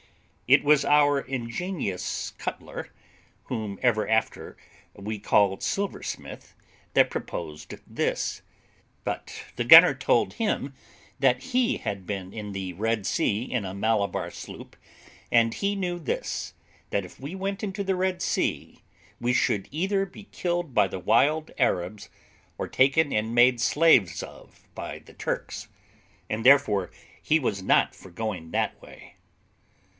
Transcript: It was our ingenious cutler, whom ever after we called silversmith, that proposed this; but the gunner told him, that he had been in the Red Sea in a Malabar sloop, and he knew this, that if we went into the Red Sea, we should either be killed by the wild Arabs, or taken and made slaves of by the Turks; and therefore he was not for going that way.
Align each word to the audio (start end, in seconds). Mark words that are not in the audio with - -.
It 0.47 0.63
was 0.65 0.83
our 0.83 1.21
ingenious 1.21 2.31
cutler, 2.37 2.89
whom 3.45 3.79
ever 3.83 4.05
after 4.09 4.57
we 4.95 5.17
called 5.19 5.63
silversmith, 5.63 6.55
that 6.95 7.11
proposed 7.11 7.75
this; 7.87 8.41
but 9.05 9.45
the 9.55 9.63
gunner 9.63 9.93
told 9.93 10.33
him, 10.33 10.73
that 11.19 11.41
he 11.53 11.77
had 11.77 12.05
been 12.07 12.33
in 12.33 12.51
the 12.51 12.73
Red 12.73 13.05
Sea 13.05 13.43
in 13.43 13.63
a 13.63 13.75
Malabar 13.75 14.29
sloop, 14.31 14.75
and 15.31 15.53
he 15.53 15.73
knew 15.73 15.99
this, 15.99 16.53
that 16.89 17.05
if 17.05 17.17
we 17.19 17.33
went 17.35 17.63
into 17.63 17.83
the 17.83 17.95
Red 17.95 18.21
Sea, 18.23 18.81
we 19.21 19.31
should 19.33 19.69
either 19.71 20.05
be 20.05 20.23
killed 20.31 20.73
by 20.73 20.87
the 20.87 20.99
wild 20.99 21.51
Arabs, 21.59 22.09
or 22.57 22.67
taken 22.67 23.13
and 23.13 23.35
made 23.35 23.61
slaves 23.61 24.23
of 24.23 24.67
by 24.73 24.99
the 24.99 25.13
Turks; 25.13 25.67
and 26.29 26.43
therefore 26.45 26.91
he 27.21 27.39
was 27.39 27.61
not 27.61 27.95
for 27.95 28.09
going 28.09 28.49
that 28.51 28.81
way. 28.81 29.15